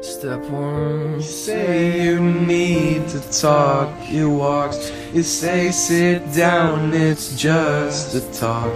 Step 0.00 0.44
one, 0.44 1.16
You 1.16 1.22
say 1.22 2.02
you 2.04 2.20
need 2.20 3.08
to 3.08 3.20
talk, 3.40 3.90
you 4.08 4.30
walk. 4.30 4.72
You 5.12 5.24
say 5.24 5.72
sit 5.72 6.32
down, 6.32 6.94
it's 6.94 7.36
just 7.36 8.14
a 8.14 8.20
talk. 8.32 8.72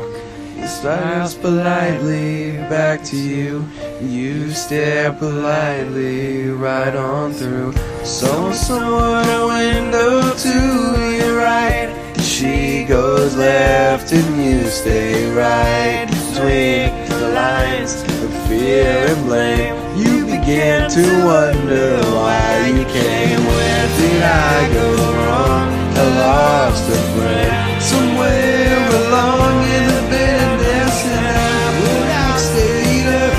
He 0.56 0.66
smiles 0.66 1.34
politely 1.36 2.56
back 2.68 3.04
to 3.04 3.16
you. 3.16 3.64
You 4.00 4.50
stare 4.50 5.12
politely 5.12 6.48
right 6.48 6.94
on 6.96 7.32
through. 7.32 7.72
So 8.04 8.50
someone 8.50 9.28
a 9.28 9.46
window 9.46 10.34
to 10.34 11.16
your 11.18 11.36
right. 11.36 11.94
She 12.18 12.84
goes 12.84 13.36
left 13.36 14.12
and 14.12 14.44
you 14.44 14.64
stay 14.64 15.30
right 15.32 16.06
between 16.08 17.08
the 17.08 17.30
lines 17.32 18.02
of 18.02 18.48
fear 18.48 19.06
and 19.06 19.24
blame. 19.26 19.76
You 19.96 20.11
begin 20.52 20.90
to 20.90 21.24
wonder 21.24 21.96
why 22.12 22.66
you 22.76 22.84
came. 22.84 23.40
Where 23.52 23.86
did 23.96 24.22
I 24.22 24.70
go 24.74 24.86
wrong? 25.24 25.68
I 25.96 26.04
lost 26.24 26.84
a 26.90 27.00
friend 27.14 27.82
somewhere 27.82 28.76
along 29.00 29.54
in 29.76 29.84
the 29.92 30.02
bitterness, 30.12 30.96
and 31.16 31.26
I 31.26 31.64
would 31.80 32.08
have 32.16 32.38
stayed 32.50 33.08
up 33.24 33.34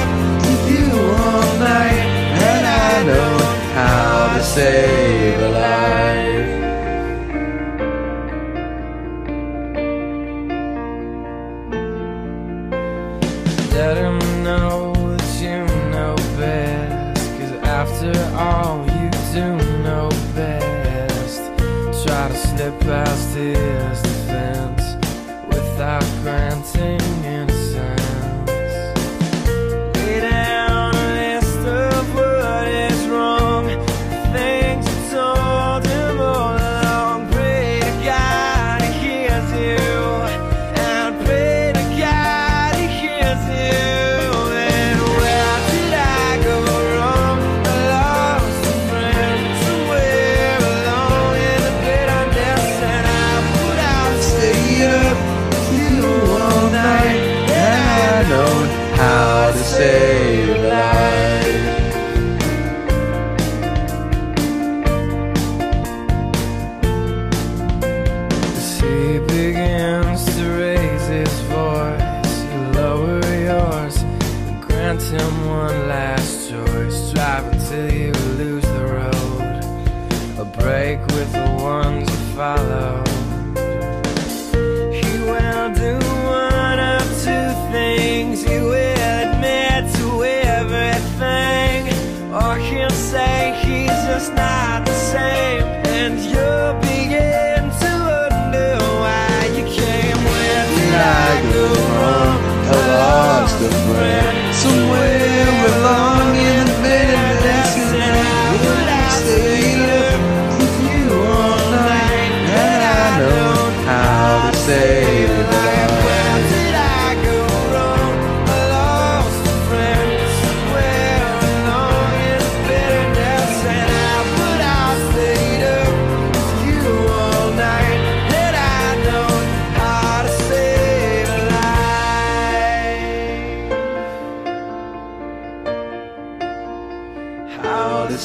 with 0.46 0.64
you 0.74 0.88
all 1.26 1.50
night, 1.60 2.04
and 2.50 2.64
I 2.66 2.94
know 3.10 3.34
how 3.78 4.38
to 4.38 4.44
save 4.44 5.40
a 5.40 5.50
life. 5.50 5.94
let 13.74 13.98
him 13.98 14.20
know 14.44 14.73
after 18.04 18.36
all, 18.36 18.86
you 18.86 19.10
do 19.34 19.56
know 19.84 20.10
best. 20.36 21.42
Try 22.06 22.28
to 22.28 22.36
slip 22.36 22.80
past 22.82 23.36
his 23.36 24.02
defense 24.02 24.96
without 25.48 26.04
granting 26.22 27.03
how 59.84 59.90
to 59.90 59.92
save 59.92 60.50
a 60.50 60.68
life. 60.68 61.74
As 68.56 68.82
he 68.82 69.20
begins 69.20 70.26
to 70.36 70.44
raise 70.58 71.08
his 71.08 71.40
voice, 71.42 72.36
you 72.52 72.60
lower 72.80 73.22
yours 73.44 73.96
and 74.04 74.62
grant 74.62 75.02
him 75.02 75.46
one 75.48 75.88
last 75.88 76.50
choice. 76.50 77.12
Drive 77.12 77.46
until 77.54 77.92
you 77.94 78.12
lose 78.38 78.64
the 78.64 78.86
road, 78.86 79.64
a 80.40 80.46
break 80.46 81.00
with 81.08 81.32
the 81.34 81.50
ones 81.62 82.10
you 82.10 82.36
follow. 82.36 83.04
And 96.04 96.20
you'll 96.20 96.74
begin 96.82 96.93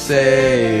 life. 0.07 0.78